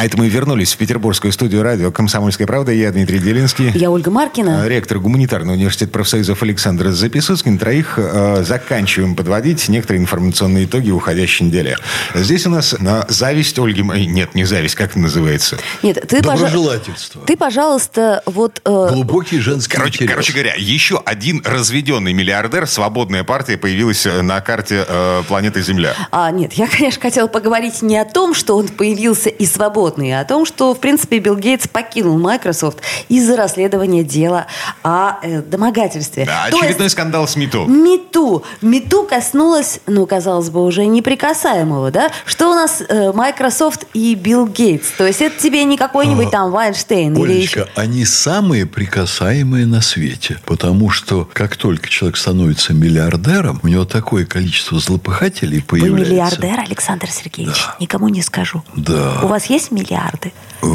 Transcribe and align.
А 0.00 0.06
это 0.06 0.16
мы 0.16 0.30
вернулись 0.30 0.72
в 0.72 0.78
петербургскую 0.78 1.30
студию 1.30 1.62
радио 1.62 1.90
«Комсомольская 1.92 2.46
правда». 2.46 2.72
Я 2.72 2.90
Дмитрий 2.90 3.18
Делинский. 3.18 3.70
Я 3.74 3.90
Ольга 3.90 4.10
Маркина. 4.10 4.62
А, 4.62 4.66
Ректор 4.66 4.98
гуманитарного 4.98 5.56
университета 5.56 5.92
профсоюзов 5.92 6.42
Александр 6.42 6.88
Записуцкин. 6.88 7.58
Троих 7.58 7.98
э, 7.98 8.42
заканчиваем 8.42 9.14
подводить 9.14 9.68
некоторые 9.68 10.00
информационные 10.00 10.64
итоги 10.64 10.90
уходящей 10.90 11.44
недели. 11.44 11.76
Здесь 12.14 12.46
у 12.46 12.50
нас 12.50 12.72
э, 12.72 13.02
зависть 13.08 13.58
Ольги... 13.58 13.82
Нет, 13.82 14.34
не 14.34 14.44
зависть, 14.46 14.74
как 14.74 14.92
это 14.92 15.00
называется? 15.00 15.58
Нет, 15.82 16.02
ты, 16.08 16.20
пожа- 16.20 16.46
Доброжелательство. 16.46 17.20
ты, 17.26 17.36
пожалуйста, 17.36 18.22
вот... 18.24 18.62
э, 18.64 18.88
Глубокий 18.92 19.38
женский 19.38 19.76
Короче, 19.76 19.96
интерес. 19.96 20.10
короче 20.12 20.32
говоря, 20.32 20.54
еще 20.56 21.02
один 21.04 21.42
разведенный 21.44 22.14
миллиардер, 22.14 22.66
свободная 22.66 23.22
партия, 23.22 23.58
появилась 23.58 24.06
э, 24.06 24.22
на 24.22 24.40
карте 24.40 24.82
э, 24.88 25.22
планеты 25.28 25.60
Земля. 25.60 25.92
А, 26.10 26.30
нет, 26.30 26.54
я, 26.54 26.66
конечно, 26.68 27.02
хотела 27.02 27.26
поговорить 27.26 27.82
не 27.82 27.98
о 27.98 28.06
том, 28.06 28.32
что 28.32 28.56
он 28.56 28.68
появился 28.68 29.28
и 29.28 29.44
свободный, 29.44 29.89
а 29.98 30.20
о 30.20 30.24
том, 30.24 30.44
что, 30.44 30.74
в 30.74 30.80
принципе, 30.80 31.18
Билл 31.18 31.36
Гейтс 31.36 31.68
покинул 31.68 32.18
Microsoft 32.18 32.78
из-за 33.08 33.36
расследования 33.36 34.04
дела 34.04 34.46
о 34.82 35.18
э, 35.22 35.42
домогательстве. 35.42 36.24
Да, 36.24 36.48
То 36.50 36.58
очередной 36.58 36.84
есть 36.84 36.92
скандал 36.92 37.26
с 37.26 37.36
МИТУ. 37.36 37.66
МИТУ. 37.66 38.44
МИТУ 38.62 39.04
коснулась, 39.04 39.80
ну, 39.86 40.06
казалось 40.06 40.50
бы, 40.50 40.64
уже 40.64 40.86
неприкасаемого, 40.86 41.90
да? 41.90 42.10
Что 42.26 42.50
у 42.50 42.54
нас 42.54 42.82
э, 42.88 43.12
Microsoft 43.12 43.86
и 43.94 44.14
Билл 44.14 44.46
Гейтс? 44.46 44.90
То 44.96 45.06
есть 45.06 45.20
это 45.20 45.40
тебе 45.40 45.64
не 45.64 45.76
какой-нибудь 45.76 46.30
там 46.30 46.50
Вайнштейн 46.50 47.14
или 47.16 47.32
еще... 47.32 47.62
Олечка, 47.62 47.80
они 47.80 48.04
самые 48.04 48.66
прикасаемые 48.66 49.66
на 49.66 49.80
свете. 49.80 50.38
Потому 50.44 50.90
что 50.90 51.28
как 51.32 51.56
только 51.56 51.88
человек 51.88 52.16
становится 52.16 52.72
миллиардером, 52.74 53.60
у 53.62 53.68
него 53.68 53.84
такое 53.84 54.24
количество 54.24 54.78
злопыхателей 54.78 55.58
Вы 55.58 55.80
появляется. 55.80 56.12
миллиардер, 56.12 56.60
Александр 56.60 57.10
Сергеевич? 57.10 57.66
Никому 57.78 58.08
не 58.08 58.22
скажу. 58.22 58.62
Да. 58.76 59.20
У 59.22 59.26
вас 59.26 59.46
есть 59.46 59.70
миллиарды? 59.80 60.32
Э, 60.62 60.66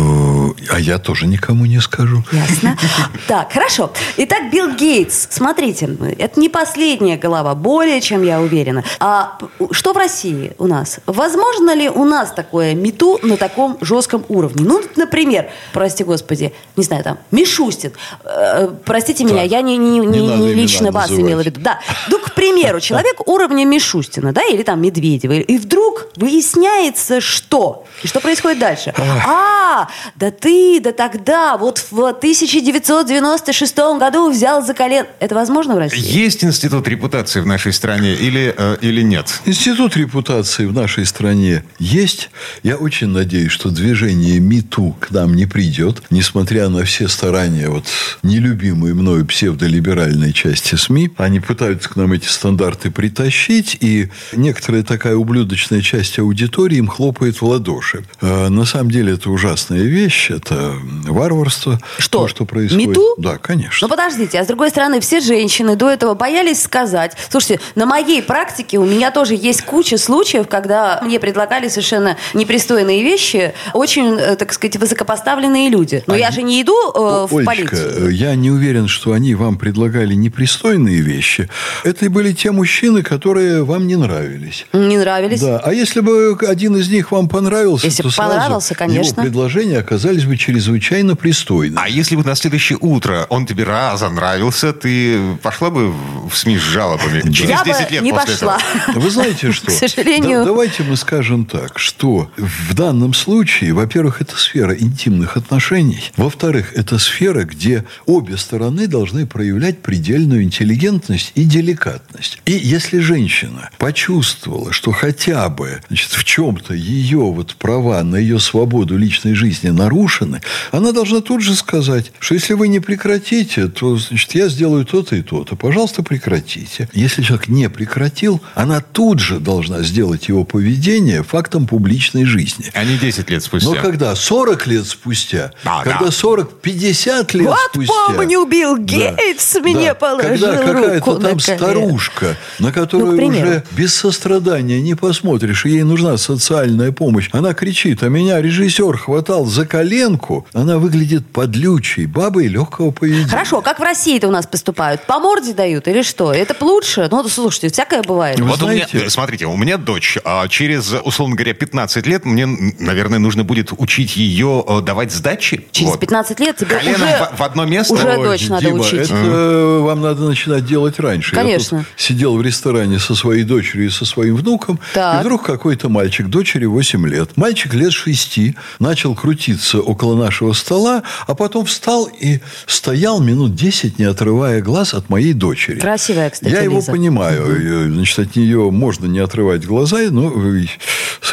А 0.72 0.80
я 0.80 0.98
тоже 0.98 1.28
никому 1.28 1.66
не 1.66 1.80
скажу. 1.82 2.24
Ясно. 2.32 2.78
Так, 3.28 3.52
хорошо. 3.54 3.92
Итак, 4.18 4.52
Билл 4.52 4.76
Гейтс. 4.76 5.28
Смотрите, 5.32 5.90
это 6.20 6.40
не 6.40 6.50
последняя 6.50 7.18
голова, 7.18 7.56
более 7.56 8.02
чем 8.02 8.24
я 8.24 8.40
уверена. 8.42 8.84
А 9.00 9.38
что 9.72 9.94
в 9.94 9.98
России 9.98 10.52
у 10.60 10.68
нас? 10.68 11.00
Возможно 11.08 11.74
ли 11.76 11.90
у 11.90 12.04
нас 12.06 12.32
такое 12.32 12.76
мету 12.76 13.20
на 13.24 13.36
таком 13.38 13.78
жестком 13.82 14.24
уровне? 14.30 14.64
Ну, 14.68 14.82
например, 14.96 15.50
прости 15.74 16.04
господи, 16.04 16.52
не 16.78 16.84
знаю, 16.84 17.04
там, 17.04 17.18
Мишустин. 17.32 17.92
Э, 18.24 18.70
простите 18.86 19.24
меня, 19.24 19.42
я 19.44 19.62
не, 19.62 19.78
не, 19.78 20.00
не- 20.00 20.06
Не 20.20 20.38
не 20.38 20.54
лично 20.54 20.92
вас 20.92 21.10
называть. 21.10 21.26
имела 21.30 21.42
в 21.42 21.46
виду. 21.46 21.62
Да. 21.62 21.80
Ну, 22.10 22.20
к 22.20 22.34
примеру, 22.34 22.80
человек 22.90 23.28
уровня 23.28 23.66
Мишустина, 23.66 24.32
да, 24.34 24.42
или 24.44 24.64
там 24.64 24.82
Медведева, 24.82 25.34
и 25.34 25.58
вдруг 25.58 26.08
выясняется, 26.18 27.22
что? 27.22 27.86
И 28.04 28.08
что 28.08 28.20
происходит 28.20 28.60
дальше? 28.60 28.94
А, 28.98 29.88
да 30.16 30.32
ты, 30.32 30.80
да 30.80 30.92
тогда, 30.92 31.58
вот 31.58 31.86
в 31.92 32.08
1996 32.08 33.78
году 34.00 34.32
взял 34.32 34.64
за 34.66 34.74
колен. 34.74 35.06
Это 35.20 35.36
возможно 35.36 35.76
в 35.76 35.78
России? 35.78 36.00
Есть 36.00 36.44
институт 36.44 36.88
репутации 36.88 37.42
в 37.42 37.46
нашей 37.46 37.74
стране 37.74 38.14
или, 38.14 38.54
э, 38.58 38.78
или 38.82 39.02
нет? 39.02 39.42
Институт 39.46 39.98
репутации 39.98 40.66
в 40.66 40.74
нашей 40.74 41.06
стране 41.06 41.64
есть. 41.80 42.30
Я 42.64 42.78
очень 42.78 43.08
надеюсь, 43.08 43.52
что 43.52 43.70
движение 43.70 44.40
МИТУ 44.40 44.96
к 45.00 45.12
нам 45.12 45.36
не 45.36 45.46
придет, 45.46 46.02
несмотря 46.10 46.70
на 46.70 46.84
все 46.86 47.08
старания 47.08 47.70
вот 47.70 47.86
нелюбимой 48.24 48.94
мною 48.94 49.26
псевдолиберальной 49.26 50.34
части 50.34 50.76
СМИ. 50.76 51.12
Они 51.18 51.40
пытаются 51.40 51.90
к 51.90 51.96
нам 51.96 52.14
эти 52.14 52.28
стандарты 52.28 52.92
притащить, 52.92 53.78
и 53.82 54.10
некоторая 54.34 54.84
такая 54.84 55.16
ублюдочная 55.16 55.82
часть 55.82 56.20
аудитории 56.20 56.78
им 56.78 56.88
хлопает 56.88 57.42
в 57.42 57.46
ладоши. 57.46 58.06
Э, 58.22 58.50
На 58.50 58.66
самом 58.66 58.85
деле 58.92 59.14
это 59.14 59.30
ужасная 59.30 59.82
вещь, 59.82 60.32
это 60.32 60.74
варварство. 61.08 61.80
Что? 61.98 62.20
То, 62.24 62.28
что 62.28 62.46
происходит. 62.46 62.90
МИТУ? 62.90 63.16
Да, 63.18 63.38
конечно. 63.38 63.88
Ну, 63.88 63.90
подождите, 63.90 64.40
а 64.40 64.44
с 64.44 64.48
другой 64.48 64.70
стороны, 64.70 65.00
все 65.00 65.20
женщины 65.20 65.76
до 65.76 65.90
этого 65.90 66.14
боялись 66.14 66.62
сказать. 66.62 67.14
Слушайте, 67.30 67.60
на 67.76 67.86
моей 67.86 68.22
практике 68.22 68.78
у 68.78 68.86
меня 68.86 69.12
тоже 69.12 69.36
есть 69.36 69.62
куча 69.64 69.98
случаев, 69.98 70.48
когда 70.48 71.00
мне 71.04 71.20
предлагали 71.20 71.68
совершенно 71.68 72.18
непристойные 72.34 73.04
вещи 73.04 73.54
очень, 73.74 74.16
э, 74.18 74.36
так 74.36 74.54
сказать, 74.54 74.78
высокопоставленные 74.78 75.70
люди. 75.70 76.04
Но 76.08 76.16
я 76.16 76.32
же 76.32 76.42
не 76.42 76.62
иду 76.62 76.76
э, 76.94 77.28
в 77.30 77.36
Олечка, 77.38 77.46
полицию. 77.46 78.10
э, 78.10 78.14
я 78.14 78.36
не 78.36 78.52
уверен, 78.52 78.88
что 78.88 79.14
они 79.14 79.36
вам 79.36 79.58
предлагали 79.58 80.14
непристойные 80.14 81.02
вещи. 81.02 81.50
Это 81.84 82.06
и 82.06 82.08
были 82.08 82.32
те 82.34 82.52
мужчины, 82.52 83.04
которые 83.04 83.64
вам 83.64 83.88
не 83.88 83.96
нравились. 83.96 84.66
Не 84.74 84.98
нравились? 84.98 85.42
Да, 85.42 85.60
а 85.64 85.74
если 85.74 86.00
бы 86.02 86.38
один 86.48 86.76
из 86.76 86.90
них 86.90 87.12
вам 87.12 87.28
понравился, 87.30 87.86
Если 87.88 88.04
то 88.04 88.10
бы 88.10 88.14
сразу 88.14 88.62
понравился, 88.78 89.14
конечно. 89.16 89.22
его 89.22 89.32
предложения 89.32 89.80
оказались 89.80 90.26
бы 90.26 90.38
чрезвычайно 90.38 91.16
пристойны. 91.16 91.78
А 91.82 91.90
если 91.90 92.16
бы 92.16 92.24
на 92.24 92.36
следующее 92.36 92.78
утро 92.82 93.26
он 93.30 93.46
тебе 93.46 93.64
раза 93.64 94.10
нравился, 94.10 94.74
ты 94.74 95.36
пошла 95.42 95.70
бы 95.70 95.92
в 95.92 96.36
СМИ 96.36 96.58
с 96.58 96.62
жалобами? 96.62 97.22
Через 97.32 97.50
Я 97.50 97.60
бы 97.64 97.66
10 97.66 97.92
лет 97.92 98.02
не 98.02 98.12
после 98.14 98.34
пошла. 98.34 98.60
этого. 98.88 99.00
Вы 99.02 99.10
знаете 99.10 99.52
что? 99.52 99.68
К 99.68 99.72
сожалению. 99.72 100.40
Да- 100.40 100.46
давайте 100.46 100.84
мы 100.84 100.96
скажем 100.96 101.46
так, 101.46 101.80
что 101.80 102.32
в 102.38 102.74
данном 102.74 103.14
случае, 103.14 103.74
во-первых, 103.74 104.22
это 104.22 104.38
сфера 104.38 104.74
интимных 104.76 105.38
отношений. 105.38 106.12
Во-вторых, 106.18 106.74
это 106.76 106.98
сфера, 107.00 107.44
где 107.44 107.84
обе 108.06 108.38
стороны 108.38 108.88
должны 108.88 109.26
проявлять 109.26 109.82
предельную 109.82 110.44
интеллигентность 110.44 111.32
и 111.36 111.44
деликатность. 111.44 112.40
И 112.46 112.52
если 112.54 113.00
женщина 113.00 113.70
почувствовала, 113.78 114.72
что 114.74 114.92
хотя 114.92 115.50
бы 115.50 115.82
значит, 115.88 116.12
в 116.12 116.24
чем-то 116.24 116.74
ее 116.74 117.20
вот 117.20 117.56
права 117.56 118.02
на 118.04 118.16
ее 118.18 118.40
свободу 118.40 118.55
личной 118.98 119.34
жизни 119.36 119.70
нарушены, 119.70 120.42
она 120.72 120.92
должна 120.92 121.22
тут 121.22 121.42
же 121.42 121.56
сказать, 121.56 122.12
что 122.20 122.34
если 122.36 122.54
вы 122.54 122.68
не 122.68 122.80
прекратите, 122.80 123.68
то 123.68 123.98
значит, 123.98 124.34
я 124.36 124.48
сделаю 124.48 124.86
то-то 124.86 125.16
и 125.16 125.22
то-то. 125.22 125.56
Пожалуйста, 125.56 126.04
прекратите. 126.04 126.88
Если 126.94 127.22
человек 127.22 127.48
не 127.50 127.70
прекратил, 127.70 128.42
она 128.56 128.82
тут 128.82 129.20
же 129.20 129.40
должна 129.40 129.82
сделать 129.84 130.28
его 130.28 130.44
поведение 130.46 131.24
фактом 131.24 131.68
публичной 131.68 132.26
жизни. 132.26 132.72
А 132.74 132.84
не 132.84 132.98
10 132.98 133.30
лет 133.30 133.44
спустя. 133.44 133.70
Но 133.70 133.76
когда 133.76 134.16
40 134.16 134.68
лет 134.68 134.86
спустя, 134.86 135.52
Да, 135.64 135.82
когда 135.84 136.00
да. 136.00 136.08
40-50 136.08 137.38
лет 137.38 137.48
Вот 137.48 137.58
спустя... 137.72 137.94
помню, 138.08 138.46
Билл 138.46 138.78
Гейтс 138.78 139.56
мне 139.56 139.94
положил 139.94 140.48
Когда 140.48 140.58
какая-то 140.58 140.96
руку 140.96 141.14
на 141.20 141.30
там 141.30 141.40
колено. 141.40 141.58
старушка, 141.58 142.38
на 142.60 142.68
Ну, 142.68 142.74
которую 142.74 143.18
примеру. 143.18 143.48
уже 143.50 143.64
без 143.72 143.94
сострадания 143.94 144.82
не 144.82 144.96
посмотришь, 144.96 145.66
и 145.66 145.70
ей 145.72 145.84
нужна 145.84 146.18
социальная 146.18 146.92
помощь. 146.92 147.30
Она 147.32 147.54
кричит, 147.54 148.04
а 148.04 148.10
меня 148.10 148.42
режиссер 148.46 148.98
хватал 148.98 149.46
за 149.46 149.66
коленку. 149.66 150.46
Она 150.54 150.78
выглядит 150.78 151.26
подлючей, 151.28 152.06
бабой 152.06 152.48
легкого 152.48 152.92
поведения. 152.92 153.28
Хорошо, 153.28 153.62
как 153.62 153.80
в 153.80 153.84
России-то 153.84 154.28
у 154.28 154.32
нас 154.32 154.46
поступают? 154.48 155.06
По 155.06 155.20
морде 155.20 155.54
дают 155.54 155.88
или 155.88 156.02
что? 156.02 156.34
Это 156.34 156.56
лучше? 156.64 157.08
Ну, 157.12 157.28
слушайте, 157.28 157.70
всякое 157.70 158.04
бывает. 158.04 158.40
Вы 158.40 158.46
Вот 158.48 158.62
у 158.62 158.68
меня, 158.70 158.88
знаете- 158.90 159.10
смотрите, 159.10 159.46
у 159.46 159.58
меня 159.58 159.78
дочь. 159.78 160.18
а 160.24 160.48
через, 160.48 160.94
условно 161.04 161.36
говоря, 161.36 161.54
15 161.54 162.06
лет 162.08 162.26
мне, 162.26 162.46
наверное, 162.46 163.20
нужно 163.20 163.44
будет 163.44 163.72
учить 163.78 164.16
ее 164.16 164.64
э, 164.68 164.82
давать 164.82 165.12
сдачи. 165.12 165.66
Через 165.72 165.92
Вот. 165.92 166.00
15 166.00 166.40
лет 166.40 166.58
тебе 166.58 166.78
Коленом 166.78 167.02
уже... 167.02 167.30
в, 167.34 167.40
в 167.40 167.44
одно 167.44 167.66
место. 167.66 167.94
уже 167.94 168.08
Ой, 168.18 168.26
дочь 168.26 168.48
надо 168.48 168.66
Дима, 168.66 168.80
учить. 168.82 168.94
Это 169.02 169.14
э, 169.16 169.80
вам 169.80 170.02
надо 170.02 170.24
начинать 170.24 170.66
делать 170.66 171.00
раньше. 171.00 171.36
Конечно. 171.36 171.78
Я 171.78 171.82
тут 171.84 171.90
сидел 172.02 172.36
в 172.38 172.42
ресторане 172.42 173.00
со 173.00 173.16
своей 173.16 173.44
дочерью 173.44 173.88
и 173.88 173.90
со 173.90 174.06
своим 174.06 174.36
внуком. 174.36 174.80
Так. 174.94 175.18
И 175.18 175.26
вдруг 175.26 175.44
какой-то 175.44 175.90
мальчик, 175.90 176.28
дочери 176.28 176.66
8 176.66 177.08
лет. 177.08 177.36
Мальчик 177.38 177.74
лет 177.74 177.92
6 177.92 178.35
начал 178.80 179.16
крутиться 179.16 179.80
около 179.82 180.16
нашего 180.16 180.54
стола, 180.54 181.04
а 181.28 181.36
потом 181.36 181.66
встал 181.66 182.06
и 182.06 182.40
стоял 182.68 183.22
минут 183.22 183.56
10, 183.56 184.00
не 184.00 184.06
отрывая 184.06 184.62
глаз 184.62 184.94
от 184.94 185.10
моей 185.10 185.34
дочери. 185.34 185.80
Красивая, 185.80 186.30
кстати, 186.30 186.52
Я 186.52 186.62
его 186.62 186.78
Лиза. 186.78 186.92
понимаю. 186.92 187.46
Э, 187.46 187.90
Значит, 187.90 188.20
от 188.20 188.36
нее 188.36 188.70
можно 188.72 189.06
не 189.06 189.20
отрывать 189.20 189.66
глаза, 189.66 189.98
но 190.12 190.32
э, 190.32 190.66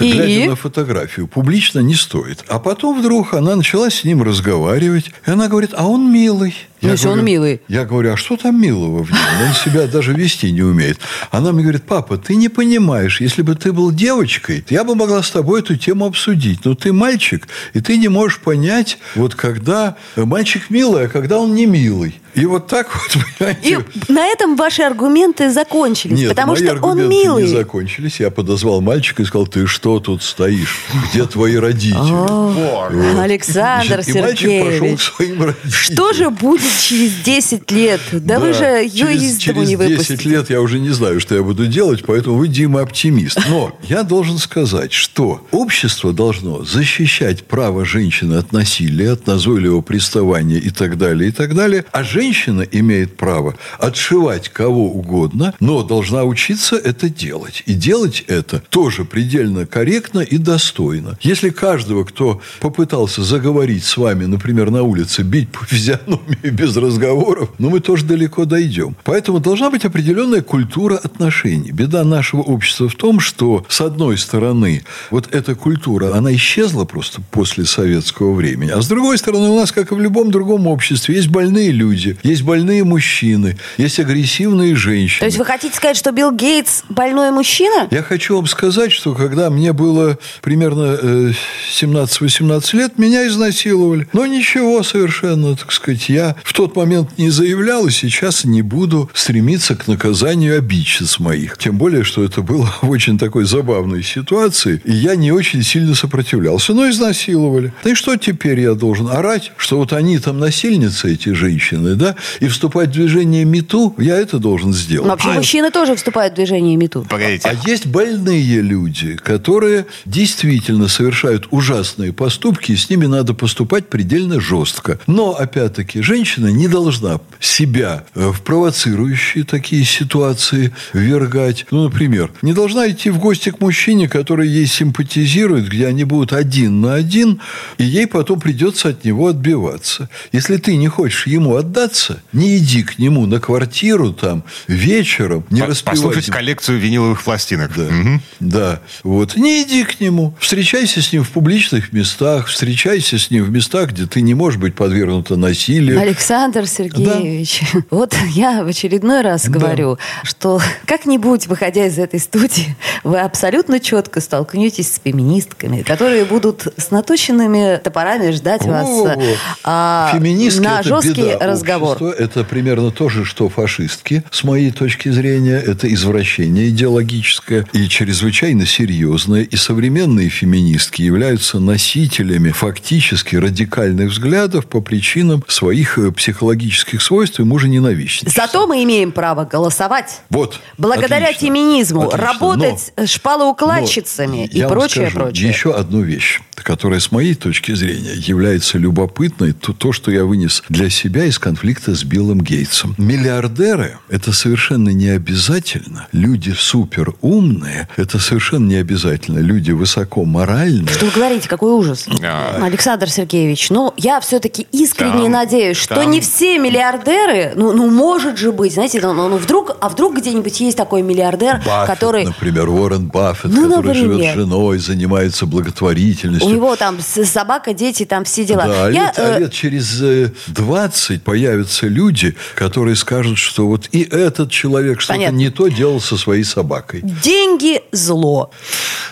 И? 0.01 0.13
глядя 0.13 0.51
на 0.51 0.57
фотографию, 0.57 1.27
публично 1.27 1.81
не 1.81 1.95
стоит. 1.95 2.45
А 2.49 2.59
потом 2.59 2.99
вдруг 3.01 3.35
она 3.35 3.57
начала 3.57 3.91
с 3.91 4.05
ним 4.05 4.23
разговаривать, 4.23 5.11
и 5.27 5.31
она 5.31 5.49
говорит, 5.49 5.71
а 5.77 5.87
он 5.87 6.13
милый. 6.13 6.55
Ну, 6.83 6.91
если 6.91 7.09
он 7.09 7.25
милый. 7.25 7.61
Я 7.69 7.85
говорю, 7.85 8.13
а 8.13 8.17
что 8.17 8.37
там 8.37 8.61
милого 8.61 9.05
в 9.05 9.11
нем? 9.11 9.21
Он 9.47 9.55
себя 9.55 9.87
даже 9.87 10.13
вести 10.13 10.51
не 10.51 10.63
умеет. 10.63 10.99
Она 11.31 11.53
мне 11.53 11.63
говорит, 11.63 11.85
папа, 11.85 12.19
ты 12.19 12.35
не 12.35 12.49
понимаешь, 12.49 13.21
если 13.21 13.43
бы 13.43 13.55
ты 13.55 13.73
был 13.73 13.93
девочкой, 13.93 14.65
я 14.69 14.83
бы 14.85 14.95
могла 14.95 15.23
с 15.23 15.31
тобой 15.31 15.61
эту 15.61 15.77
тему 15.77 16.07
обсудить. 16.07 16.65
Но 16.65 16.75
ты 16.75 16.93
мальчик, 16.93 17.47
и 17.73 17.81
ты 17.81 17.97
не 17.97 18.09
можешь 18.09 18.41
понять, 18.41 18.99
вот 19.15 19.35
когда 19.35 19.97
мальчик 20.17 20.71
милый, 20.71 21.07
а 21.07 21.09
когда 21.09 21.39
он 21.39 21.55
не 21.55 21.67
милый. 21.67 22.21
И 22.35 22.47
вот 22.47 22.67
так 22.67 22.89
вот, 22.95 23.23
понимаете... 23.39 23.85
И 24.09 24.13
на 24.13 24.27
этом 24.27 24.57
ваши 24.57 24.83
аргументы 24.83 25.51
закончились, 25.51 26.19
Нет, 26.19 26.29
потому 26.31 26.53
мои 26.53 26.63
что 26.63 26.71
он 26.73 26.77
аргументы 26.77 27.09
милый. 27.15 27.45
не 27.45 27.51
закончились. 27.51 28.21
Я 28.21 28.31
подозвал 28.31 28.81
мальчика 28.81 29.23
и 29.23 29.27
сказал, 29.27 29.47
ты 29.47 29.67
что 29.67 30.01
тут 30.01 30.23
стоишь? 30.23 30.81
Где 31.11 31.27
твои 31.27 31.57
родители? 31.57 32.01
Вот. 32.01 32.93
Александр 33.19 34.01
и 34.07 34.13
мальчик 34.21 34.21
пошел 34.21 34.27
к 34.27 34.73
Сергеевич. 34.73 35.01
своим 35.03 35.43
родителям. 35.45 35.73
Что 35.73 36.13
же 36.15 36.31
будет 36.31 36.71
через 36.81 37.13
10 37.23 37.71
лет? 37.71 38.01
Да, 38.13 38.39
вы 38.39 38.55
же 38.55 38.65
ее 38.65 38.91
через, 39.09 39.23
из 39.23 39.45
дому 39.45 39.65
через 39.65 39.69
не 39.69 39.77
10 39.77 39.91
выпустите. 39.91 40.29
лет 40.31 40.51
я 40.51 40.61
уже 40.63 40.79
не 40.79 40.91
знаю, 40.91 41.21
что 41.21 41.35
я 41.35 41.43
буду 41.43 41.67
делать, 41.67 42.03
поэтому 42.07 42.37
вы, 42.37 42.49
Дима, 42.49 42.81
оптимист. 42.81 43.39
Но 43.49 43.79
я 43.83 44.03
должен 44.05 44.39
сказать, 44.39 44.93
что 44.93 45.47
общество 45.51 46.13
должно 46.15 46.65
защищать 46.65 47.45
право 47.45 47.85
женщины 47.85 48.37
от 48.37 48.53
насилия, 48.53 49.13
от 49.13 49.27
назойливого 49.27 49.83
приставания 49.83 50.59
и 50.59 50.71
так 50.71 50.97
далее, 50.97 51.29
и 51.29 51.33
так 51.33 51.55
далее. 51.55 51.85
А 51.93 52.03
женщина 52.03 52.22
имеет 52.31 53.17
право 53.17 53.55
отшивать 53.79 54.49
кого 54.49 54.93
угодно, 54.93 55.55
но 55.61 55.83
должна 55.83 56.25
учиться 56.25 56.77
это 56.77 57.09
делать. 57.09 57.63
И 57.67 57.75
делать 57.75 58.25
это 58.27 58.63
тоже 58.71 59.05
предельно 59.05 59.67
корректно 59.67 60.21
и 60.21 60.39
достойно. 60.39 61.19
Если 61.23 61.51
каждого, 61.51 62.05
кто 62.05 62.41
попытался 62.61 63.23
заговорить 63.23 63.85
с 63.85 63.97
вами, 63.97 64.27
например, 64.27 64.71
на 64.71 64.83
улице, 64.83 65.23
бить 65.23 65.51
по 65.51 65.65
физиономии 65.65 66.39
без 66.51 66.77
разговоров, 66.77 67.51
ну, 67.59 67.71
мы 67.71 67.81
тоже 67.81 68.05
далеко 68.05 68.45
дойдем. 68.45 68.97
Поэтому 69.05 69.41
должна 69.41 69.71
быть 69.71 69.85
определенная 69.85 70.43
культура 70.43 70.97
отношений. 70.97 71.73
Беда 71.73 72.05
нашего 72.05 72.41
общества 72.43 72.89
в 72.89 72.95
том, 72.95 73.21
что, 73.21 73.65
с 73.69 73.81
одной 73.81 74.19
стороны, 74.19 74.83
вот 75.11 75.29
эта 75.33 75.55
культура, 75.55 76.15
она 76.15 76.35
исчезла 76.35 76.85
просто 76.85 77.21
после 77.31 77.65
советского 77.65 78.35
времени. 78.35 78.71
А 78.71 78.81
с 78.81 78.89
другой 78.89 79.19
стороны, 79.19 79.49
у 79.49 79.57
нас, 79.57 79.73
как 79.73 79.93
и 79.93 79.95
в 79.95 80.01
любом 80.01 80.31
другом 80.31 80.67
обществе, 80.67 81.17
есть 81.17 81.29
больные 81.29 81.71
люди, 81.71 82.12
есть 82.23 82.43
больные 82.43 82.85
мужчины, 82.85 83.57
есть 83.77 83.99
агрессивные 83.99 84.75
женщины. 84.77 85.21
То 85.21 85.27
есть 85.27 85.39
вы 85.39 85.45
хотите 85.45 85.77
сказать, 85.77 85.97
что 85.97 86.13
Билл 86.13 86.33
Гейтс 86.33 86.83
больной 86.89 87.31
мужчина? 87.31 87.89
Я 87.91 88.03
хочу 88.03 88.37
вам 88.37 88.47
сказать, 88.47 88.93
что 88.93 89.15
когда 89.15 89.51
мне 89.51 89.73
было 89.73 90.19
примерно 90.41 90.99
э, 91.01 91.33
17-18 91.79 92.77
лет, 92.77 92.99
меня 92.99 93.27
изнасиловали. 93.27 94.09
Но 94.13 94.27
ничего 94.27 94.83
совершенно, 94.83 95.57
так 95.57 95.73
сказать, 95.73 96.09
я 96.09 96.37
в 96.43 96.53
тот 96.53 96.77
момент 96.77 97.19
не 97.19 97.31
заявлял, 97.31 97.87
и 97.87 97.91
сейчас 97.91 98.45
не 98.45 98.63
буду 98.63 99.11
стремиться 99.15 99.75
к 99.75 99.89
наказанию 99.89 100.59
обидчиц 100.59 101.19
моих. 101.19 101.59
Тем 101.59 101.77
более, 101.79 102.05
что 102.05 102.25
это 102.25 102.43
было 102.43 102.73
в 102.83 102.91
очень 102.91 103.19
такой 103.19 103.45
забавной 103.45 104.03
ситуации, 104.03 104.81
и 104.85 104.93
я 104.93 105.17
не 105.17 105.33
очень 105.33 105.63
сильно 105.63 105.95
сопротивлялся, 105.95 106.75
но 106.75 106.89
изнасиловали. 106.89 107.73
Да 107.85 107.91
и 107.91 107.95
что 107.95 108.17
теперь 108.17 108.61
я 108.61 108.75
должен 108.75 109.09
орать, 109.09 109.53
что 109.57 109.79
вот 109.79 109.93
они 109.93 110.19
там 110.19 110.39
насильницы, 110.39 111.13
эти 111.13 111.31
женщины, 111.31 111.95
да, 112.03 112.17
и 112.41 112.49
вступать 112.49 112.89
в 112.89 112.93
движение 112.93 113.45
МИТУ, 113.45 113.95
я 113.99 114.17
это 114.19 114.39
должен 114.39 114.73
сделать. 114.73 115.07
Но 115.07 115.13
вообще 115.13 115.31
мужчины 115.31 115.71
тоже 115.71 115.95
вступают 115.95 116.33
в 116.33 116.37
движение 116.37 116.77
МИТУ. 116.77 117.07
Погодите. 117.09 117.49
А 117.49 117.69
есть 117.69 117.87
больные 117.87 118.61
люди, 118.61 119.17
которые 119.17 119.87
действительно 120.05 120.89
совершают 120.89 121.47
ужасные 121.51 122.13
поступки, 122.13 122.73
и 122.73 122.77
с 122.77 122.91
ними 122.91 123.07
надо 123.07 123.35
поступать 123.35 123.89
предельно 123.89 124.41
жестко. 124.41 124.99
Но, 125.07 125.31
опять-таки, 125.33 126.03
женщина 126.03 126.49
не 126.49 126.67
должна 126.69 127.21
себя 127.39 128.05
э, 128.15 128.31
в 128.31 128.43
провоцирующие 128.43 129.45
такие 129.45 129.85
ситуации 129.85 130.75
ввергать. 130.93 131.67
Ну, 131.71 131.85
например, 131.85 132.33
не 132.43 132.53
должна 132.53 132.91
идти 132.91 133.11
в 133.11 133.19
гости 133.19 133.51
к 133.51 133.61
мужчине, 133.61 134.09
который 134.09 134.49
ей 134.49 134.67
симпатизирует, 134.67 135.69
где 135.69 135.87
они 135.87 136.05
будут 136.05 136.33
один 136.33 136.81
на 136.81 136.95
один, 136.95 137.41
и 137.79 137.85
ей 137.85 138.07
потом 138.07 138.41
придется 138.41 138.89
от 138.89 139.05
него 139.05 139.29
отбиваться. 139.29 140.09
Если 140.33 140.57
ты 140.57 140.77
не 140.77 140.89
хочешь 140.89 141.27
ему 141.27 141.57
отдаться, 141.57 141.92
не 142.33 142.59
иди 142.59 142.83
к 142.83 142.99
нему 142.99 143.27
на 143.27 143.41
квартиру 143.41 144.13
там 144.13 144.45
вечером, 144.69 145.45
не 145.51 145.61
По- 145.61 145.67
распивай 145.67 145.97
Послушать 145.97 146.29
ему. 146.29 146.37
коллекцию 146.37 146.79
виниловых 146.79 147.23
пластинок. 147.23 147.73
Да. 147.77 147.83
Мгм. 147.83 148.23
Да. 148.41 148.81
Вот. 149.03 149.37
Не 149.37 149.63
иди 149.63 149.85
к 149.85 150.01
нему. 150.01 150.35
Встречайся 150.39 151.03
с 151.03 151.13
ним 151.13 151.25
в 151.25 151.31
публичных 151.31 151.93
местах. 151.93 152.49
Встречайся 152.49 153.19
с 153.19 153.31
ним 153.31 153.45
в 153.45 153.51
местах, 153.51 153.91
где 153.91 154.07
ты 154.07 154.21
не 154.21 154.35
можешь 154.35 154.59
быть 154.61 154.75
подвергнута 154.75 155.37
насилию. 155.37 156.01
Александр 156.01 156.67
Сергеевич, 156.67 157.63
вот 157.91 158.15
я 158.31 158.63
в 158.65 158.69
очередной 158.69 159.23
раз 159.23 159.49
говорю, 159.49 159.99
что 160.23 160.61
как-нибудь, 160.87 161.47
выходя 161.47 161.87
из 161.87 161.99
этой 161.99 162.21
студии, 162.21 162.77
вы 163.05 163.19
абсолютно 163.21 163.81
четко 163.81 164.21
столкнетесь 164.21 164.93
с 164.93 165.01
феминистками, 165.03 165.83
которые 165.83 166.25
будут 166.25 166.67
с 166.77 166.91
наточенными 166.91 167.81
топорами 167.83 168.31
ждать 168.31 168.65
вас 168.65 168.89
О, 168.89 169.17
а, 169.65 170.11
Феминистки 170.13 170.63
на 170.63 170.83
жесткий 170.83 171.23
беда 171.23 171.39
разговор. 171.83 172.15
Это 172.19 172.45
примерно 172.45 172.91
то 172.91 173.09
же, 173.09 173.25
что 173.25 173.49
фашистки, 173.49 174.23
с 174.31 174.45
моей 174.45 174.71
точки 174.71 175.09
зрения. 175.11 175.57
Это 175.57 175.93
извращение 175.93 176.69
идеологическое 176.69 177.67
и 177.73 177.89
чрезвычайно 177.89 178.67
серьезное. 178.67 179.43
И 179.43 179.57
современные 179.57 180.29
феминистки 180.29 181.03
являются 181.03 181.59
носителями 181.59 182.51
фактически 182.51 183.37
радикальных 183.37 184.11
взглядов 184.11 184.67
по 184.67 184.81
причинам 184.81 185.45
своих 185.49 185.99
э, 185.99 186.13
психологических 186.13 187.01
свойств 187.03 187.41
и 187.41 187.45
мужененавистничества. 187.45 188.47
Зато 188.47 188.67
мы 188.67 188.83
имеем 188.85 189.13
право 189.13 189.45
голосовать. 189.45 190.23
Вот. 190.31 190.61
Благодаря 190.79 191.27
Отлично. 191.27 191.49
феминизму, 191.49 192.03
Отлично. 192.03 192.27
работать 192.27 192.93
с 192.97 193.07
шпалоукладчицами 193.09 194.51
Но 194.53 194.59
и 194.59 194.69
прочее, 194.69 195.07
скажу 195.07 195.19
прочее. 195.19 195.49
Еще 195.49 195.75
одну 195.75 196.03
вещь, 196.03 196.41
которая 196.57 197.01
с 197.01 197.11
моей 197.11 197.35
точки 197.35 197.73
зрения 197.75 198.15
является 198.15 198.79
любопытной, 198.79 199.53
то, 199.53 199.73
то, 199.73 199.93
что 199.93 200.11
я 200.11 200.25
вынес 200.25 200.63
для 200.69 200.91
себя 200.91 201.25
из 201.25 201.39
конфликта 201.39 201.62
с 201.63 202.03
Биллом 202.05 202.41
Гейтсом. 202.41 202.95
Миллиардеры– 202.99 203.99
это 204.09 204.33
совершенно 204.33 204.89
не 204.89 205.09
обязательно. 205.11 206.09
Люди 206.13 206.51
супер 206.51 207.15
умные– 207.21 207.89
это 207.97 208.19
совершенно 208.19 208.67
не 208.67 208.77
обязательно. 208.77 209.39
Люди 209.39 209.71
высоко 209.71 210.25
моральные. 210.25 210.89
Что 210.89 211.07
вы 211.07 211.13
говорите, 211.13 211.49
какой 211.49 211.73
ужас. 211.73 212.07
А. 212.23 212.59
Александр 212.65 213.09
Сергеевич, 213.09 213.71
ну, 213.71 213.95
я 213.97 214.21
все-таки 214.21 214.67
искренне 214.73 215.23
Там, 215.25 215.33
надеюсь, 215.33 215.77
что 215.77 215.95
там. 215.95 216.11
не 216.11 216.21
все 216.21 216.59
миллиардеры, 216.59 217.53
ну, 217.55 217.73
ну, 217.73 217.89
может 217.91 218.39
же 218.39 218.51
быть, 218.51 218.75
знаете, 218.75 219.01
ну, 219.01 219.13
ну, 219.15 219.29
ну, 219.29 219.37
вдруг, 219.37 219.77
а 219.81 219.89
вдруг 219.89 220.17
где-нибудь 220.19 220.61
есть 220.61 220.77
такой 220.77 221.03
миллиардер, 221.03 221.63
Баффет, 221.65 221.87
который... 221.87 222.25
например, 222.25 222.69
Уоррен 222.69 223.07
Баффет, 223.07 223.53
Ну, 223.55 223.69
который 223.69 223.95
живет 223.95 224.11
например. 224.11 224.33
с 224.33 224.37
женой, 224.37 224.79
занимается 224.79 225.47
благотворительностью. 225.47 226.51
У 226.51 226.53
него 226.53 226.75
там 226.75 226.99
собака, 227.01 227.73
дети, 227.73 228.05
там 228.05 228.25
все 228.25 228.45
дела. 228.45 228.67
Да, 228.67 228.87
а 228.87 228.91
Я, 228.91 229.05
лет, 229.07 229.15
а 229.19 229.37
э, 229.37 229.41
лет 229.41 229.53
через 229.53 230.03
э, 230.03 230.33
20 230.49 231.23
появятся 231.53 231.87
люди, 231.87 232.35
которые 232.55 232.97
скажут, 232.97 233.39
что 233.39 233.67
вот 233.67 233.89
и 233.93 234.03
этот 234.03 234.51
человек 234.51 235.01
что-то 235.01 235.31
не 235.31 235.51
то 235.51 235.69
делал 235.69 236.01
со 236.01 236.17
своей 236.17 236.45
собакой. 236.45 237.01
Деньги– 237.03 237.83
зло. 237.93 238.51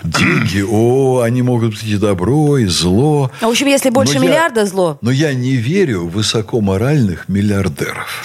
Деньги, 0.03 0.65
о, 0.67 1.21
они 1.21 1.43
могут 1.43 1.71
быть 1.73 1.85
и 1.85 1.97
добро, 1.97 2.57
и 2.59 2.67
зло. 2.67 3.31
В 3.41 3.47
общем, 3.47 3.67
если 3.67 3.91
больше 3.91 4.15
Но 4.15 4.25
я- 4.25 4.31
миллиарда– 4.31 4.67
зло. 4.67 4.99
Но 5.03 5.11
я 5.11 5.35
не 5.35 5.57
верю 5.57 6.07
в 6.07 6.13
высокоморальных 6.13 7.29
миллиардеров. 7.29 8.25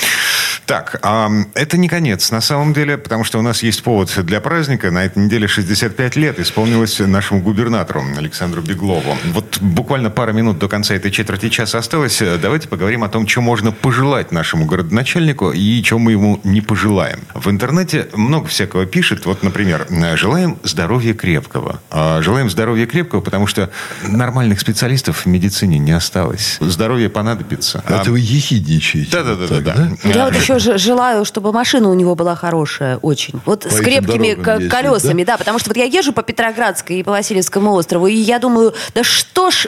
Так, 0.66 1.00
а, 1.04 1.30
это 1.54 1.78
не 1.78 1.88
конец, 1.88 2.32
на 2.32 2.42
самом 2.42 2.74
деле, 2.74 2.98
потому 2.98 3.24
что 3.24 3.38
у 3.38 3.42
нас 3.42 3.62
есть 3.62 3.84
повод 3.84 4.12
для 4.24 4.42
праздника. 4.42 4.90
На 4.90 5.06
этой 5.06 5.24
неделе 5.24 5.48
65 5.48 6.16
лет 6.16 6.40
исполнилось 6.40 7.00
нашему 7.00 7.42
губернатору 7.42 8.04
Александру 8.18 8.62
Беглову. 8.62 9.16
Вот 9.34 9.60
буквально 9.62 10.10
пара 10.10 10.32
минут 10.32 10.58
до 10.58 10.68
конца 10.68 10.96
этой 10.96 11.12
четверти 11.12 11.50
часа 11.50 11.78
осталось. 11.78 12.22
Давайте 12.42 12.68
поговорим 12.68 13.04
о 13.04 13.10
том, 13.10 13.28
что 13.28 13.42
можно 13.42 13.72
пожелать 13.72 14.32
нашему 14.32 14.66
городоначальнику 14.66 15.52
и 15.52 15.84
чего 15.84 16.00
мы 16.00 16.14
ему 16.14 16.40
не 16.44 16.62
пожелаем. 16.62 17.20
В 17.36 17.50
интернете 17.50 18.08
много 18.16 18.48
всякого 18.48 18.86
пишет. 18.88 19.26
Вот, 19.26 19.44
например, 19.44 19.88
желаем 20.16 20.58
здоровья 20.64 21.14
крепкого. 21.14 21.80
А, 21.92 22.22
Желаем 22.22 22.50
здоровья 22.50 22.88
крепкого, 22.88 23.22
потому 23.22 23.46
что 23.46 23.70
нормальных 24.02 24.60
специалистов 24.60 25.26
в 25.26 25.26
медицине 25.28 25.78
не 25.78 25.92
осталось. 25.92 26.58
Здоровье 26.60 27.10
понадобится. 27.10 27.84
А- 27.86 28.02
Это 28.02 28.12
вы 28.12 28.20
ехидничаете. 28.20 29.12
Да-да-да. 29.12 29.60
Да? 29.62 29.90
Я 30.04 30.26
вот 30.26 30.36
еще 30.36 30.55
же 30.60 30.78
желаю, 30.78 31.26
чтобы 31.26 31.52
машина 31.52 31.90
у 31.90 31.94
него 31.94 32.16
была 32.16 32.36
хорошая 32.36 32.98
очень. 32.98 33.40
Вот 33.46 33.64
с 33.64 33.68
этим 33.68 33.84
крепкими 33.84 34.28
ездить, 34.28 34.70
колесами, 34.70 35.24
да? 35.24 35.38
потому 35.38 35.60
что 35.60 35.70
вот 35.70 35.78
я 35.78 35.86
езжу 35.86 36.14
по 36.14 36.22
Петроградской 36.24 37.00
и 37.00 37.04
по 37.04 37.12
Васильевскому 37.12 37.74
острову, 37.74 38.08
и 38.08 38.16
я 38.16 38.40
думаю, 38.40 38.74
да 38.94 39.04
что 39.04 39.52
ж... 39.52 39.68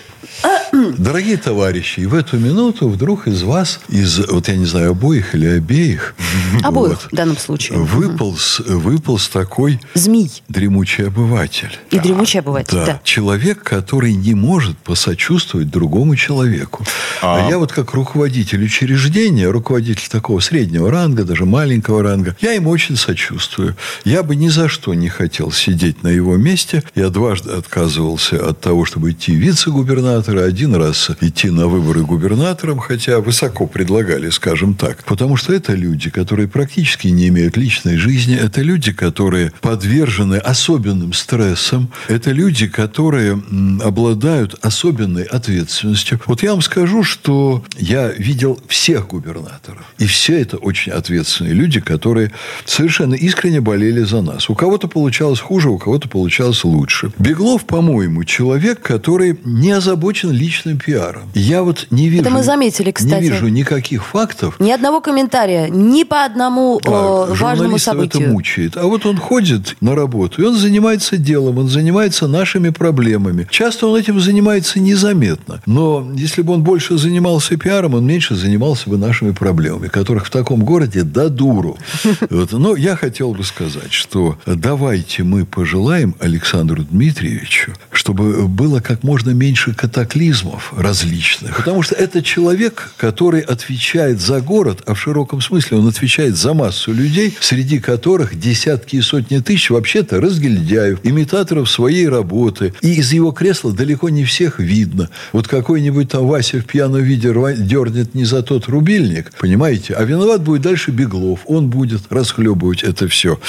Дорогие 0.71 1.37
товарищи, 1.37 2.01
и 2.01 2.05
в 2.05 2.13
эту 2.13 2.37
минуту 2.37 2.89
вдруг 2.89 3.27
из 3.27 3.41
вас, 3.43 3.79
из, 3.89 4.19
вот 4.27 4.47
я 4.47 4.55
не 4.55 4.65
знаю, 4.65 4.91
обоих 4.91 5.33
или 5.35 5.47
обеих, 5.47 6.15
Обоих 6.63 7.01
вот, 7.01 7.11
в 7.11 7.15
данном 7.15 7.37
случае. 7.37 7.79
выполз, 7.79 8.59
выполз 8.59 9.29
такой 9.29 9.79
Змей 9.93 10.31
дремучий 10.47 11.07
обыватель. 11.07 11.77
и 11.91 11.99
дремучий 11.99 12.39
обыватель. 12.39 12.77
Да. 12.77 12.85
Да. 12.85 13.01
Человек, 13.03 13.63
который 13.63 14.13
не 14.13 14.33
может 14.33 14.77
посочувствовать 14.77 15.69
другому 15.69 16.15
человеку. 16.15 16.85
А, 17.21 17.47
я 17.49 17.57
вот 17.57 17.71
как 17.71 17.93
руководитель 17.93 18.63
учреждения, 18.63 19.49
руководитель 19.49 20.07
такого 20.09 20.39
среднего 20.39 20.76
ранга, 20.85 21.23
даже 21.23 21.45
маленького 21.45 22.03
ранга, 22.03 22.35
я 22.41 22.53
ему 22.53 22.69
очень 22.69 22.95
сочувствую. 22.95 23.75
Я 24.05 24.23
бы 24.23 24.35
ни 24.35 24.49
за 24.49 24.69
что 24.69 24.93
не 24.93 25.09
хотел 25.09 25.51
сидеть 25.51 26.03
на 26.03 26.09
его 26.09 26.37
месте. 26.37 26.83
Я 26.95 27.09
дважды 27.09 27.51
отказывался 27.51 28.49
от 28.49 28.61
того, 28.61 28.85
чтобы 28.85 29.11
идти 29.11 29.35
вице-губернатором 29.35 29.87
губернатора, 29.87 30.43
один 30.43 30.75
раз 30.75 31.09
идти 31.21 31.49
на 31.49 31.67
выборы 31.67 32.03
губернатором, 32.03 32.79
хотя 32.79 33.19
высоко 33.19 33.67
предлагали, 33.67 34.29
скажем 34.29 34.73
так. 34.75 35.03
Потому 35.05 35.37
что 35.37 35.53
это 35.53 35.73
люди, 35.73 36.09
которые 36.09 36.47
практически 36.47 37.07
не 37.07 37.29
имеют 37.29 37.57
личной 37.57 37.97
жизни, 37.97 38.35
это 38.35 38.61
люди, 38.61 38.91
которые 38.91 39.53
подвержены 39.61 40.35
особенным 40.35 41.13
стрессам, 41.13 41.89
это 42.07 42.31
люди, 42.31 42.67
которые 42.67 43.41
обладают 43.81 44.55
особенной 44.61 45.23
ответственностью. 45.23 46.19
Вот 46.25 46.43
я 46.43 46.51
вам 46.51 46.61
скажу, 46.61 47.03
что 47.03 47.63
я 47.77 48.09
видел 48.09 48.59
всех 48.67 49.07
губернаторов. 49.07 49.85
И 49.97 50.05
все 50.05 50.39
это 50.39 50.57
очень 50.67 50.91
ответственные 50.91 51.53
люди, 51.53 51.79
которые 51.79 52.31
совершенно 52.65 53.15
искренне 53.15 53.61
болели 53.61 54.01
за 54.01 54.21
нас. 54.21 54.49
У 54.49 54.55
кого-то 54.55 54.87
получалось 54.87 55.39
хуже, 55.39 55.69
у 55.69 55.77
кого-то 55.77 56.07
получалось 56.09 56.63
лучше. 56.63 57.11
Беглов, 57.17 57.65
по-моему, 57.65 58.23
человек, 58.23 58.81
который 58.81 59.39
не 59.43 59.71
озабочен 59.71 60.31
личным 60.31 60.77
пиаром. 60.77 61.29
Я 61.33 61.63
вот 61.63 61.87
не 61.89 62.09
вижу... 62.09 62.23
Это 62.23 62.31
мы 62.31 62.43
заметили, 62.43 62.91
кстати. 62.91 63.23
Не 63.23 63.29
вижу 63.29 63.47
никаких 63.47 64.05
фактов. 64.05 64.59
Ни 64.59 64.71
одного 64.71 65.01
комментария, 65.01 65.67
ни 65.69 66.03
по 66.03 66.25
одному 66.25 66.79
да, 66.83 67.25
важному 67.25 67.77
событию. 67.77 68.23
это 68.23 68.31
мучает. 68.31 68.77
А 68.77 68.83
вот 68.83 69.05
он 69.05 69.17
ходит 69.17 69.75
на 69.81 69.95
работу, 69.95 70.41
и 70.41 70.45
он 70.45 70.55
занимается 70.55 71.17
делом, 71.17 71.57
он 71.57 71.69
занимается 71.69 72.27
нашими 72.27 72.69
проблемами. 72.69 73.47
Часто 73.49 73.87
он 73.87 73.99
этим 73.99 74.19
занимается 74.19 74.79
незаметно. 74.79 75.61
Но 75.65 76.07
если 76.15 76.41
бы 76.41 76.53
он 76.53 76.63
больше 76.63 76.97
занимался 76.97 77.57
пиаром, 77.57 77.93
он 77.93 78.05
меньше 78.05 78.35
занимался 78.35 78.89
бы 78.89 78.97
нашими 78.97 79.31
проблемами, 79.31 79.87
которых 79.87 80.25
в 80.25 80.29
таком 80.29 80.56
городе 80.63 81.03
до 81.03 81.29
дуру. 81.29 81.77
Вот. 82.29 82.51
Но 82.51 82.75
я 82.75 82.95
хотел 82.95 83.33
бы 83.33 83.43
сказать, 83.43 83.93
что 83.93 84.37
давайте 84.45 85.23
мы 85.23 85.45
пожелаем 85.45 86.15
Александру 86.19 86.83
Дмитриевичу, 86.83 87.73
чтобы 87.91 88.47
было 88.47 88.79
как 88.79 89.03
можно 89.03 89.31
меньше 89.31 89.73
катаклизмов 89.73 90.73
различных. 90.75 91.55
Потому 91.57 91.81
что 91.81 91.95
это 91.95 92.21
человек, 92.21 92.91
который 92.97 93.41
отвечает 93.41 94.19
за 94.19 94.41
город, 94.41 94.83
а 94.85 94.93
в 94.93 94.99
широком 94.99 95.41
смысле 95.41 95.77
он 95.77 95.87
отвечает 95.87 96.35
за 96.35 96.53
массу 96.53 96.93
людей, 96.93 97.35
среди 97.39 97.79
которых 97.79 98.37
десятки 98.39 98.97
и 98.97 99.01
сотни 99.01 99.39
тысяч 99.39 99.69
вообще-то 99.69 100.19
разгильдяев, 100.19 100.99
имитаторов 101.03 101.69
своей 101.69 102.07
работы. 102.07 102.73
И 102.81 102.95
из 102.95 103.11
его 103.13 103.31
кресла 103.31 103.71
далеко 103.71 104.09
не 104.09 104.23
всех 104.23 104.59
видно. 104.59 105.09
Вот 105.33 105.47
какой-нибудь 105.47 106.09
там 106.09 106.27
Вася 106.27 106.59
в 106.59 106.65
пьяном 106.65 107.01
виде 107.01 107.29
дернет 107.57 108.15
не 108.15 108.25
за 108.25 108.43
тот 108.43 108.67
рубильник, 108.67 109.31
понимаете? 109.39 109.93
А 109.93 110.03
виноват 110.03 110.41
будет 110.47 110.61
дальше 110.61 110.91
Беглов. 110.91 111.41
Он 111.45 111.67
будет 111.67 112.01
расхлебывать 112.09 112.81
это 112.83 113.07
все. 113.07 113.39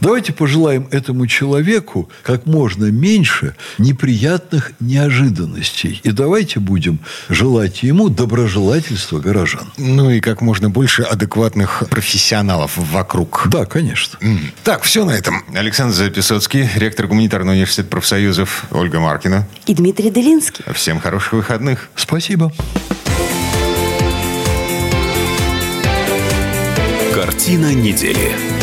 Давайте 0.00 0.32
пожелаем 0.32 0.88
этому 0.90 1.26
человеку 1.26 2.10
как 2.22 2.46
можно 2.46 2.86
меньше 2.86 3.54
неприятных 3.78 4.72
неожиданностей. 4.80 6.00
И 6.02 6.10
давайте 6.10 6.58
будем 6.58 6.98
желать 7.28 7.82
ему 7.82 8.08
доброжелательства 8.08 9.20
горожан. 9.20 9.72
Ну 9.78 10.10
и 10.10 10.20
как 10.20 10.40
можно 10.40 10.70
больше 10.70 11.02
адекватных 11.02 11.84
профессионалов 11.88 12.72
вокруг. 12.76 13.46
Да, 13.46 13.64
конечно. 13.64 14.18
Так, 14.64 14.82
все 14.82 15.04
на 15.04 15.12
этом. 15.12 15.44
Александр 15.54 15.94
Записоцкий, 15.94 16.68
ректор 16.74 17.06
гуманитарного 17.06 17.54
университета 17.54 17.88
профсоюзов 17.88 18.64
Ольга 18.72 18.98
Маркина. 18.98 19.46
И 19.66 19.74
Дмитрий 19.74 20.10
Делинский. 20.10 20.64
Всем 20.74 21.00
хороших 21.00 21.32
выходных. 21.32 21.88
Спасибо. 21.94 22.52
Картина 27.30 27.72
недели. 27.72 28.59